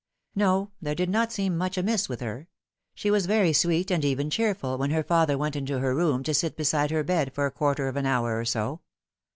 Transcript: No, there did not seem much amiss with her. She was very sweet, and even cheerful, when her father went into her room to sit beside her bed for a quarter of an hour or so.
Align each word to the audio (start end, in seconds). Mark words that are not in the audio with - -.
No, 0.33 0.71
there 0.81 0.95
did 0.95 1.11
not 1.11 1.31
seem 1.31 1.55
much 1.55 1.77
amiss 1.77 2.09
with 2.09 2.21
her. 2.21 2.47
She 2.95 3.11
was 3.11 3.27
very 3.27 3.53
sweet, 3.53 3.91
and 3.91 4.03
even 4.03 4.31
cheerful, 4.31 4.79
when 4.79 4.89
her 4.89 5.03
father 5.03 5.37
went 5.37 5.55
into 5.55 5.77
her 5.77 5.93
room 5.93 6.23
to 6.23 6.33
sit 6.33 6.57
beside 6.57 6.89
her 6.89 7.03
bed 7.03 7.35
for 7.35 7.45
a 7.45 7.51
quarter 7.51 7.87
of 7.87 7.95
an 7.97 8.07
hour 8.07 8.35
or 8.39 8.45
so. 8.45 8.81